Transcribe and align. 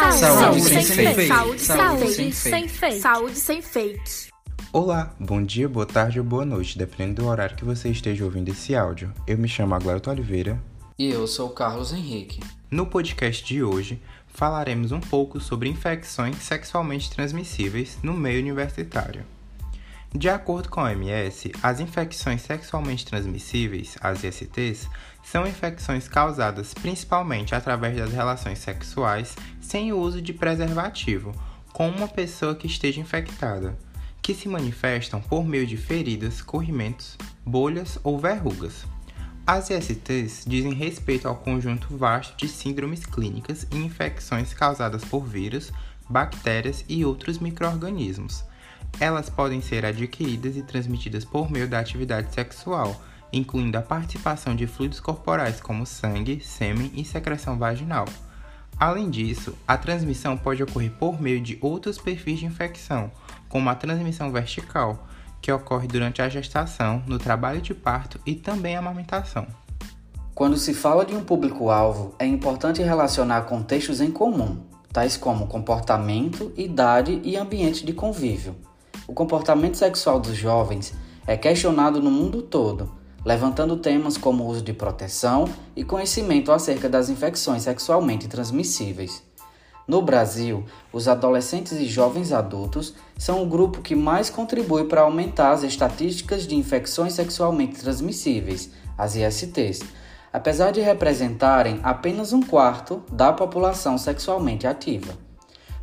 Saúde, 0.00 0.18
Saúde 0.18 0.62
sem, 0.62 0.82
sem 0.82 0.96
fake. 0.96 1.14
fake. 1.14 1.28
Saúde, 1.28 1.60
Saúde 1.60 2.14
sem 2.14 2.32
sem 2.32 2.68
fake. 2.68 2.78
fake. 2.78 3.00
Saúde 3.00 3.36
sem 3.36 3.62
fake. 3.62 4.30
Olá, 4.72 5.14
bom 5.20 5.42
dia, 5.42 5.68
boa 5.68 5.84
tarde 5.84 6.18
ou 6.18 6.24
boa 6.24 6.44
noite, 6.46 6.78
dependendo 6.78 7.22
do 7.22 7.28
horário 7.28 7.54
que 7.54 7.66
você 7.66 7.90
esteja 7.90 8.24
ouvindo 8.24 8.48
esse 8.48 8.74
áudio. 8.74 9.12
Eu 9.26 9.36
me 9.36 9.46
chamo 9.46 9.74
Aglarto 9.74 10.08
Oliveira. 10.08 10.58
E 10.98 11.10
eu 11.10 11.26
sou 11.26 11.48
o 11.48 11.52
Carlos 11.52 11.92
Henrique. 11.92 12.40
No 12.70 12.86
podcast 12.86 13.44
de 13.44 13.62
hoje, 13.62 14.00
falaremos 14.26 14.90
um 14.90 15.00
pouco 15.00 15.38
sobre 15.38 15.68
infecções 15.68 16.36
sexualmente 16.38 17.10
transmissíveis 17.10 17.98
no 18.02 18.14
meio 18.14 18.40
universitário. 18.40 19.22
De 20.12 20.28
acordo 20.28 20.68
com 20.68 20.80
a 20.80 20.90
OMS, 20.90 21.52
as 21.62 21.78
infecções 21.78 22.42
sexualmente 22.42 23.06
transmissíveis, 23.06 23.96
as 24.00 24.24
ISTs, 24.24 24.88
são 25.22 25.46
infecções 25.46 26.08
causadas 26.08 26.74
principalmente 26.74 27.54
através 27.54 27.96
das 27.96 28.12
relações 28.12 28.58
sexuais 28.58 29.36
sem 29.60 29.92
o 29.92 29.98
uso 29.98 30.20
de 30.20 30.32
preservativo 30.32 31.32
com 31.72 31.88
uma 31.88 32.08
pessoa 32.08 32.56
que 32.56 32.66
esteja 32.66 33.00
infectada, 33.00 33.78
que 34.20 34.34
se 34.34 34.48
manifestam 34.48 35.20
por 35.20 35.46
meio 35.46 35.64
de 35.66 35.76
feridas, 35.76 36.42
corrimentos, 36.42 37.16
bolhas 37.46 37.96
ou 38.02 38.18
verrugas. 38.18 38.84
As 39.46 39.70
ISTs 39.70 40.44
dizem 40.44 40.74
respeito 40.74 41.28
ao 41.28 41.36
conjunto 41.36 41.96
vasto 41.96 42.36
de 42.36 42.48
síndromes 42.48 43.06
clínicas 43.06 43.64
e 43.70 43.76
infecções 43.76 44.52
causadas 44.52 45.04
por 45.04 45.24
vírus, 45.24 45.72
bactérias 46.08 46.84
e 46.88 47.04
outros 47.04 47.38
micro-organismos. 47.38 48.49
Elas 48.98 49.30
podem 49.30 49.60
ser 49.60 49.84
adquiridas 49.84 50.56
e 50.56 50.62
transmitidas 50.62 51.24
por 51.24 51.50
meio 51.50 51.68
da 51.68 51.78
atividade 51.78 52.32
sexual, 52.34 53.00
incluindo 53.32 53.78
a 53.78 53.82
participação 53.82 54.56
de 54.56 54.66
fluidos 54.66 55.00
corporais 55.00 55.60
como 55.60 55.86
sangue, 55.86 56.40
sêmen 56.40 56.90
e 56.94 57.04
secreção 57.04 57.58
vaginal. 57.58 58.06
Além 58.78 59.10
disso, 59.10 59.54
a 59.68 59.76
transmissão 59.76 60.36
pode 60.36 60.62
ocorrer 60.62 60.90
por 60.92 61.20
meio 61.20 61.40
de 61.40 61.58
outros 61.60 61.98
perfis 61.98 62.38
de 62.38 62.46
infecção, 62.46 63.10
como 63.48 63.68
a 63.68 63.74
transmissão 63.74 64.32
vertical, 64.32 65.06
que 65.40 65.52
ocorre 65.52 65.86
durante 65.86 66.22
a 66.22 66.28
gestação, 66.28 67.02
no 67.06 67.18
trabalho 67.18 67.60
de 67.60 67.74
parto 67.74 68.20
e 68.24 68.34
também 68.34 68.76
a 68.76 68.78
amamentação. 68.78 69.46
Quando 70.34 70.56
se 70.56 70.72
fala 70.72 71.04
de 71.04 71.14
um 71.14 71.22
público-alvo, 71.22 72.14
é 72.18 72.26
importante 72.26 72.82
relacionar 72.82 73.42
contextos 73.42 74.00
em 74.00 74.10
comum, 74.10 74.62
tais 74.90 75.16
como 75.16 75.46
comportamento, 75.46 76.52
idade 76.56 77.20
e 77.22 77.36
ambiente 77.36 77.84
de 77.84 77.92
convívio. 77.92 78.56
O 79.10 79.12
comportamento 79.12 79.76
sexual 79.76 80.20
dos 80.20 80.36
jovens 80.36 80.94
é 81.26 81.36
questionado 81.36 82.00
no 82.00 82.12
mundo 82.12 82.42
todo, 82.42 82.92
levantando 83.24 83.76
temas 83.76 84.16
como 84.16 84.44
o 84.44 84.46
uso 84.46 84.62
de 84.62 84.72
proteção 84.72 85.48
e 85.74 85.82
conhecimento 85.82 86.52
acerca 86.52 86.88
das 86.88 87.08
infecções 87.08 87.64
sexualmente 87.64 88.28
transmissíveis. 88.28 89.20
No 89.84 90.00
Brasil, 90.00 90.64
os 90.92 91.08
adolescentes 91.08 91.72
e 91.72 91.86
jovens 91.86 92.30
adultos 92.30 92.94
são 93.18 93.42
o 93.42 93.46
grupo 93.46 93.82
que 93.82 93.96
mais 93.96 94.30
contribui 94.30 94.84
para 94.84 95.00
aumentar 95.00 95.50
as 95.50 95.64
estatísticas 95.64 96.46
de 96.46 96.54
infecções 96.54 97.14
sexualmente 97.14 97.80
transmissíveis, 97.80 98.70
as 98.96 99.16
ISTs, 99.16 99.80
apesar 100.32 100.70
de 100.70 100.80
representarem 100.80 101.80
apenas 101.82 102.32
um 102.32 102.44
quarto 102.44 103.02
da 103.10 103.32
população 103.32 103.98
sexualmente 103.98 104.68
ativa. 104.68 105.29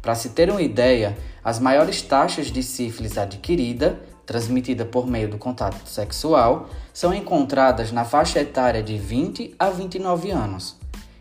Para 0.08 0.16
se 0.16 0.30
ter 0.30 0.50
uma 0.50 0.62
ideia, 0.62 1.18
as 1.44 1.60
maiores 1.60 2.02
taxas 2.02 2.48
de 2.48 2.64
sífilis 2.64 3.18
adquirida, 3.18 4.00
transmitida 4.26 4.86
por 4.86 5.06
meio 5.06 5.28
do 5.28 5.38
contato 5.38 5.86
sexual, 5.86 6.70
são 6.94 7.14
encontradas 7.14 7.92
na 7.92 8.06
faixa 8.06 8.40
etária 8.40 8.82
de 8.82 8.98
20 8.98 9.56
a 9.60 9.70
29 9.70 10.32
anos. 10.32 10.78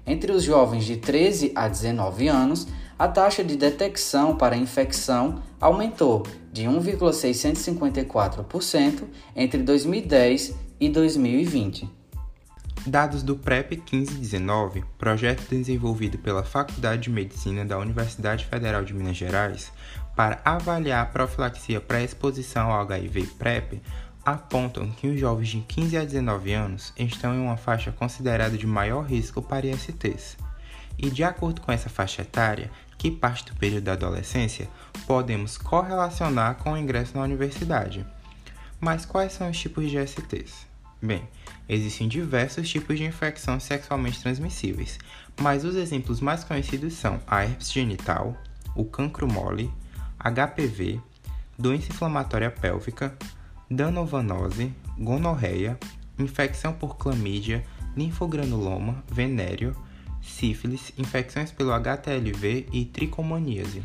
Entre 0.07 0.31
os 0.31 0.45
jovens 0.45 0.85
de 0.85 0.99
13 0.99 1.51
a 1.53 1.67
19 1.67 2.29
anos, 2.29 2.69
a 2.97 3.09
taxa 3.09 3.43
de 3.43 3.57
detecção 3.57 4.37
para 4.37 4.57
infecção 4.57 5.43
aumentou 5.61 6.23
de 6.53 6.67
1,654% 6.67 9.03
entre 9.35 9.65
2010 9.65 10.55
e 10.79 10.89
2020. 10.89 11.91
Dados 12.89 13.25
do 13.25 13.35
PrEP 13.35 13.83
1519, 13.91 14.85
projeto 14.97 15.43
desenvolvido 15.51 16.19
pela 16.19 16.45
Faculdade 16.45 17.03
de 17.03 17.11
Medicina 17.11 17.65
da 17.65 17.77
Universidade 17.77 18.47
Federal 18.47 18.85
de 18.85 18.95
Minas 18.95 19.17
Gerais 19.17 19.73
para 20.15 20.41
avaliar 20.45 21.03
a 21.03 21.07
profilaxia 21.07 21.81
pré-exposição 21.81 22.71
ao 22.71 22.83
HIV 22.83 23.27
PrEP, 23.37 23.83
apontam 24.25 24.89
que 24.93 25.09
os 25.09 25.19
jovens 25.19 25.49
de 25.49 25.63
15 25.63 25.97
a 25.97 26.05
19 26.05 26.53
anos 26.53 26.93
estão 26.97 27.35
em 27.35 27.41
uma 27.41 27.57
faixa 27.57 27.91
considerada 27.91 28.57
de 28.57 28.69
maior 28.69 29.05
risco 29.05 29.43
para 29.43 29.67
ISTs. 29.67 30.37
E 30.97 31.11
de 31.11 31.25
acordo 31.25 31.63
com 31.63 31.73
essa 31.73 31.89
faixa 31.89 32.23
etária, 32.23 32.71
que 32.97 33.11
parte 33.11 33.47
do 33.47 33.59
período 33.59 33.83
da 33.83 33.95
adolescência, 33.95 34.69
podemos 35.09 35.59
correlacionar 35.59 36.55
com 36.55 36.75
o 36.75 36.79
ingresso 36.79 37.17
na 37.17 37.25
universidade. 37.25 38.07
Mas 38.79 39.05
quais 39.05 39.33
são 39.33 39.51
os 39.51 39.59
tipos 39.59 39.91
de 39.91 39.99
ISTs? 39.99 40.76
Bem, 41.01 41.29
existem 41.69 42.09
diversos 42.09 42.69
tipos 42.69 42.97
de 42.97 43.05
infecções 43.05 43.63
sexualmente 43.63 44.21
transmissíveis, 44.21 44.99
mas 45.41 45.65
os 45.65 45.77
exemplos 45.77 46.21
mais 46.21 46.43
conhecidos 46.43 46.95
são 46.95 47.21
a 47.27 47.45
herpes 47.45 47.71
genital, 47.71 48.35
o 48.75 48.85
cancro 48.85 49.31
mole, 49.31 49.71
HPV, 50.19 50.99
doença 51.59 51.93
inflamatória 51.93 52.51
pélvica, 52.51 53.17
danovanose, 53.71 54.73
gonorreia, 54.99 55.79
infecção 56.19 56.73
por 56.73 56.97
clamídia, 56.97 57.63
linfogranuloma, 57.95 59.05
venéreo, 59.11 59.77
sífilis, 60.23 60.93
infecções 60.97 61.53
pelo 61.53 61.73
HTLV 61.73 62.69
e 62.73 62.85
tricomoníase. 62.87 63.83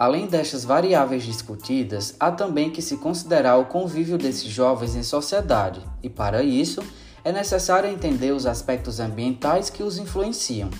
Além 0.00 0.26
destas 0.26 0.64
variáveis 0.64 1.24
discutidas, 1.24 2.14
há 2.18 2.30
também 2.30 2.70
que 2.70 2.80
se 2.80 2.96
considerar 2.96 3.58
o 3.58 3.66
convívio 3.66 4.16
desses 4.16 4.50
jovens 4.50 4.96
em 4.96 5.02
sociedade, 5.02 5.82
e 6.02 6.08
para 6.08 6.42
isso 6.42 6.82
é 7.22 7.30
necessário 7.30 7.90
entender 7.90 8.32
os 8.32 8.46
aspectos 8.46 8.98
ambientais 8.98 9.68
que 9.68 9.82
os 9.82 9.98
influenciam. 9.98 10.70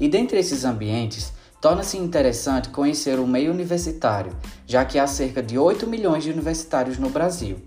E 0.00 0.08
dentre 0.08 0.36
esses 0.36 0.64
ambientes, 0.64 1.32
torna-se 1.60 1.96
interessante 1.96 2.70
conhecer 2.70 3.20
o 3.20 3.26
meio 3.26 3.52
universitário, 3.52 4.36
já 4.66 4.84
que 4.84 4.98
há 4.98 5.06
cerca 5.06 5.40
de 5.40 5.56
8 5.56 5.86
milhões 5.86 6.24
de 6.24 6.32
universitários 6.32 6.98
no 6.98 7.08
Brasil. 7.08 7.58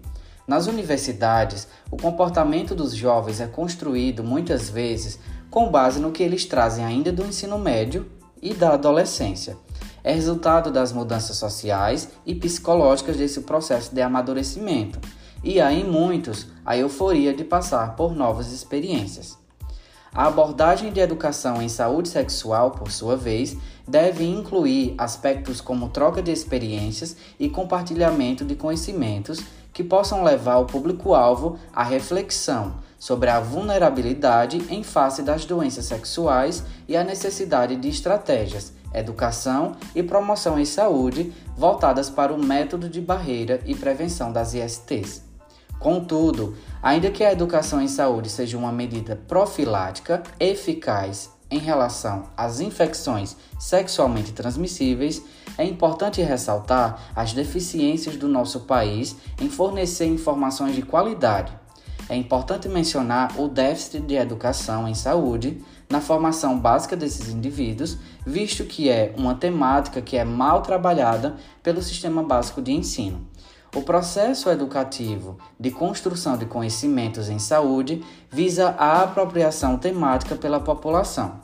Nas 0.46 0.68
universidades, 0.68 1.66
o 1.90 1.96
comportamento 1.96 2.76
dos 2.76 2.94
jovens 2.94 3.40
é 3.40 3.48
construído 3.48 4.22
muitas 4.22 4.70
vezes 4.70 5.18
com 5.50 5.72
base 5.72 6.02
no 6.02 6.12
que 6.12 6.22
eles 6.22 6.44
trazem 6.44 6.84
ainda 6.84 7.10
do 7.10 7.24
ensino 7.24 7.58
médio 7.58 8.06
e 8.42 8.54
da 8.54 8.74
adolescência 8.74 9.56
é 10.04 10.14
resultado 10.14 10.72
das 10.72 10.92
mudanças 10.92 11.38
sociais 11.38 12.10
e 12.26 12.36
psicológicas 12.36 13.18
desse 13.18 13.42
processo 13.42 13.94
de 13.96 14.02
amadurecimento, 14.02 15.00
e 15.44 15.62
há 15.62 15.72
em 15.72 15.84
muitos 15.84 16.48
a 16.66 16.78
euforia 16.78 17.34
de 17.34 17.44
passar 17.44 17.96
por 17.96 18.16
novas 18.16 18.52
experiências. 18.52 19.38
A 20.14 20.28
abordagem 20.28 20.92
de 20.92 21.00
educação 21.00 21.62
em 21.62 21.68
saúde 21.68 22.08
sexual, 22.08 22.72
por 22.72 22.92
sua 22.92 23.16
vez, 23.16 23.58
deve 23.88 24.24
incluir 24.24 24.94
aspectos 24.98 25.60
como 25.60 25.90
troca 25.90 26.22
de 26.22 26.32
experiências 26.32 27.18
e 27.40 27.50
compartilhamento 27.50 28.46
de 28.46 28.56
conhecimentos 28.56 29.40
que 29.74 29.84
possam 29.84 30.24
levar 30.24 30.58
o 30.58 30.66
público-alvo 30.66 31.58
à 31.74 31.84
reflexão 31.84 32.76
sobre 33.04 33.30
a 33.30 33.38
vulnerabilidade 33.38 34.66
em 34.70 34.82
face 34.82 35.22
das 35.24 35.44
doenças 35.44 35.84
sexuais 35.84 36.64
e 36.88 36.96
a 36.96 37.04
necessidade 37.04 37.76
de 37.76 37.90
estratégias 37.90 38.72
educação 38.94 39.76
e 39.94 40.02
promoção 40.02 40.58
em 40.58 40.64
saúde 40.64 41.34
voltadas 41.58 42.10
para 42.10 42.34
o 42.34 42.42
método 42.42 42.88
de 42.88 43.02
barreira 43.02 43.60
e 43.66 43.76
prevenção 43.76 44.32
das 44.32 44.54
ISTs. 44.54 45.22
Contudo, 45.80 46.56
ainda 46.82 47.12
que 47.12 47.26
a 47.26 47.34
educação 47.34 47.82
em 47.82 47.90
saúde 47.90 48.30
seja 48.30 48.58
uma 48.58 48.72
medida 48.72 49.20
profilática 49.28 50.24
eficaz 50.40 51.30
em 51.52 51.60
relação 51.60 52.30
às 52.38 52.62
infecções 52.62 53.36
sexualmente 53.60 54.32
transmissíveis, 54.32 55.22
é 55.58 55.66
importante 55.66 56.22
ressaltar 56.22 57.12
as 57.14 57.34
deficiências 57.34 58.16
do 58.16 58.30
nosso 58.30 58.62
país 58.62 59.18
em 59.42 59.50
fornecer 59.50 60.06
informações 60.06 60.74
de 60.74 60.84
qualidade. 60.84 61.63
É 62.10 62.16
importante 62.16 62.68
mencionar 62.68 63.40
o 63.40 63.48
déficit 63.48 64.02
de 64.02 64.16
educação 64.16 64.88
em 64.88 64.94
saúde 64.94 65.64
na 65.90 66.02
formação 66.02 66.60
básica 66.60 66.96
desses 66.96 67.30
indivíduos, 67.30 67.98
visto 68.26 68.66
que 68.66 68.90
é 68.90 69.14
uma 69.18 69.36
temática 69.36 70.02
que 70.02 70.18
é 70.18 70.24
mal 70.24 70.62
trabalhada 70.62 71.36
pelo 71.62 71.82
sistema 71.82 72.24
básico 72.24 72.62
de 72.62 72.72
ensino. 72.72 73.28
O 73.76 73.82
processo 73.82 74.50
educativo 74.50 75.38
de 75.60 75.72
construção 75.72 76.38
de 76.38 76.46
conhecimentos 76.46 77.30
em 77.30 77.40
saúde 77.40 78.04
visa 78.30 78.70
a 78.78 79.02
apropriação 79.02 79.78
temática 79.78 80.36
pela 80.36 80.60
população. 80.60 81.42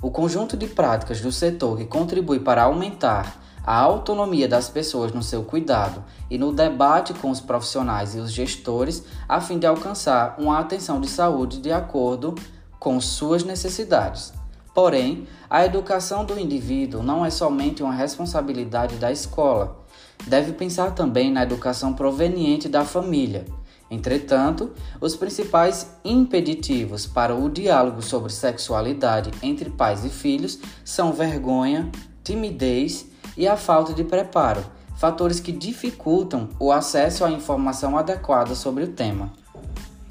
O 0.00 0.10
conjunto 0.10 0.56
de 0.56 0.66
práticas 0.66 1.20
do 1.20 1.32
setor 1.32 1.76
que 1.76 1.86
contribui 1.86 2.38
para 2.38 2.62
aumentar 2.62 3.42
a 3.64 3.78
autonomia 3.78 4.48
das 4.48 4.68
pessoas 4.68 5.12
no 5.12 5.22
seu 5.22 5.42
cuidado 5.42 6.02
e 6.30 6.38
no 6.38 6.52
debate 6.52 7.14
com 7.14 7.30
os 7.30 7.40
profissionais 7.40 8.14
e 8.14 8.18
os 8.18 8.32
gestores, 8.32 9.04
a 9.28 9.40
fim 9.40 9.58
de 9.58 9.66
alcançar 9.66 10.36
uma 10.38 10.58
atenção 10.58 11.00
de 11.00 11.08
saúde 11.08 11.58
de 11.58 11.70
acordo 11.70 12.34
com 12.78 13.00
suas 13.00 13.44
necessidades. 13.44 14.32
Porém, 14.74 15.26
a 15.48 15.64
educação 15.64 16.24
do 16.24 16.38
indivíduo 16.38 17.02
não 17.02 17.24
é 17.24 17.30
somente 17.30 17.82
uma 17.82 17.92
responsabilidade 17.92 18.96
da 18.96 19.10
escola. 19.10 19.84
Deve 20.26 20.52
pensar 20.52 20.94
também 20.94 21.30
na 21.30 21.42
educação 21.42 21.92
proveniente 21.92 22.68
da 22.68 22.84
família. 22.84 23.44
Entretanto, 23.90 24.70
os 25.00 25.16
principais 25.16 25.90
impeditivos 26.04 27.06
para 27.06 27.34
o 27.34 27.50
diálogo 27.50 28.00
sobre 28.00 28.32
sexualidade 28.32 29.32
entre 29.42 29.68
pais 29.68 30.04
e 30.04 30.08
filhos 30.08 30.60
são 30.84 31.12
vergonha, 31.12 31.90
timidez 32.22 33.09
e 33.36 33.46
a 33.46 33.56
falta 33.56 33.92
de 33.92 34.04
preparo, 34.04 34.64
fatores 34.96 35.40
que 35.40 35.52
dificultam 35.52 36.48
o 36.58 36.70
acesso 36.70 37.24
à 37.24 37.30
informação 37.30 37.96
adequada 37.96 38.54
sobre 38.54 38.84
o 38.84 38.88
tema. 38.92 39.32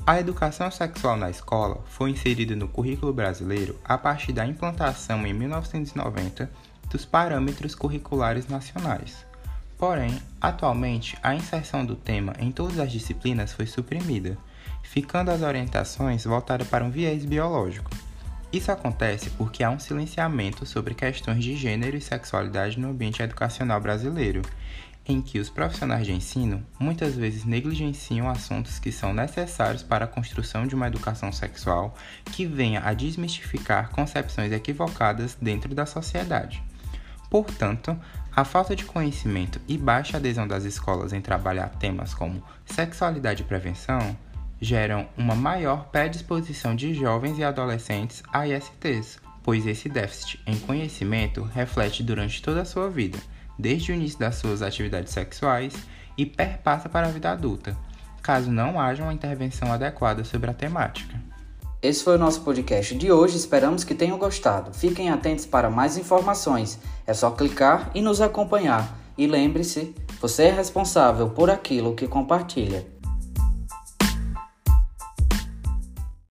A 0.05 0.19
educação 0.19 0.71
sexual 0.71 1.15
na 1.15 1.29
escola 1.29 1.83
foi 1.85 2.09
inserida 2.09 2.55
no 2.55 2.67
currículo 2.67 3.13
brasileiro 3.13 3.79
a 3.85 3.97
partir 3.97 4.33
da 4.33 4.45
implantação 4.45 5.25
em 5.27 5.33
1990 5.33 6.49
dos 6.89 7.05
parâmetros 7.05 7.75
curriculares 7.75 8.47
nacionais. 8.47 9.23
Porém, 9.77 10.19
atualmente, 10.41 11.17
a 11.21 11.35
inserção 11.35 11.85
do 11.85 11.95
tema 11.95 12.33
em 12.39 12.51
todas 12.51 12.79
as 12.79 12.91
disciplinas 12.91 13.53
foi 13.53 13.67
suprimida, 13.67 14.37
ficando 14.81 15.29
as 15.29 15.41
orientações 15.41 16.25
voltadas 16.25 16.67
para 16.67 16.83
um 16.83 16.89
viés 16.89 17.23
biológico. 17.23 17.91
Isso 18.51 18.71
acontece 18.71 19.29
porque 19.31 19.63
há 19.63 19.69
um 19.69 19.77
silenciamento 19.77 20.65
sobre 20.65 20.95
questões 20.95 21.43
de 21.43 21.55
gênero 21.55 21.95
e 21.95 22.01
sexualidade 22.01 22.79
no 22.79 22.89
ambiente 22.89 23.21
educacional 23.21 23.79
brasileiro 23.79 24.41
em 25.05 25.21
que 25.21 25.39
os 25.39 25.49
profissionais 25.49 26.05
de 26.05 26.13
ensino 26.13 26.65
muitas 26.79 27.15
vezes 27.15 27.45
negligenciam 27.45 28.29
assuntos 28.29 28.77
que 28.79 28.91
são 28.91 29.13
necessários 29.13 29.81
para 29.81 30.05
a 30.05 30.07
construção 30.07 30.67
de 30.67 30.75
uma 30.75 30.87
educação 30.87 31.31
sexual 31.31 31.95
que 32.25 32.45
venha 32.45 32.81
a 32.83 32.93
desmistificar 32.93 33.89
concepções 33.89 34.51
equivocadas 34.51 35.35
dentro 35.41 35.73
da 35.73 35.85
sociedade. 35.85 36.61
Portanto, 37.29 37.99
a 38.35 38.43
falta 38.43 38.75
de 38.75 38.85
conhecimento 38.85 39.59
e 39.67 39.77
baixa 39.77 40.17
adesão 40.17 40.47
das 40.47 40.63
escolas 40.63 41.13
em 41.13 41.21
trabalhar 41.21 41.69
temas 41.69 42.13
como 42.13 42.43
sexualidade 42.65 43.43
e 43.43 43.45
prevenção 43.45 44.17
geram 44.61 45.07
uma 45.17 45.35
maior 45.35 45.85
predisposição 45.89 46.75
de 46.75 46.93
jovens 46.93 47.37
e 47.37 47.43
adolescentes 47.43 48.23
a 48.31 48.47
ISTs, 48.47 49.19
pois 49.43 49.65
esse 49.65 49.87
déficit 49.87 50.39
em 50.45 50.57
conhecimento 50.59 51.43
reflete 51.43 52.03
durante 52.03 52.41
toda 52.41 52.61
a 52.61 52.65
sua 52.65 52.89
vida 52.89 53.17
desde 53.59 53.91
o 53.91 53.95
início 53.95 54.17
das 54.17 54.35
suas 54.35 54.61
atividades 54.61 55.11
sexuais 55.11 55.73
e 56.17 56.25
perpassa 56.25 56.87
para 56.87 57.07
a 57.07 57.11
vida 57.11 57.29
adulta, 57.29 57.77
caso 58.23 58.49
não 58.49 58.79
haja 58.79 59.03
uma 59.03 59.13
intervenção 59.13 59.71
adequada 59.71 60.23
sobre 60.23 60.49
a 60.49 60.53
temática. 60.53 61.21
Esse 61.81 62.03
foi 62.03 62.15
o 62.15 62.19
nosso 62.19 62.41
podcast 62.41 62.95
de 62.95 63.11
hoje, 63.11 63.37
esperamos 63.37 63.83
que 63.83 63.95
tenham 63.95 64.17
gostado. 64.17 64.73
Fiquem 64.73 65.09
atentos 65.09 65.45
para 65.45 65.69
mais 65.69 65.97
informações, 65.97 66.79
é 67.05 67.13
só 67.13 67.31
clicar 67.31 67.91
e 67.93 68.01
nos 68.01 68.21
acompanhar. 68.21 68.97
E 69.17 69.27
lembre-se, 69.27 69.93
você 70.21 70.43
é 70.43 70.51
responsável 70.51 71.29
por 71.29 71.49
aquilo 71.49 71.95
que 71.95 72.07
compartilha. 72.07 72.98